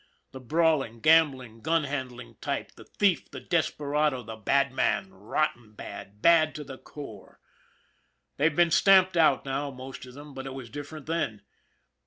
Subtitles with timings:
[0.31, 6.23] The brawling, gambling, gun handling type, the thief, the desperado, the bad man, rotten bad,
[6.23, 7.39] bad to the core.
[8.37, 11.43] They've been stamped out now most of them, but it was different then.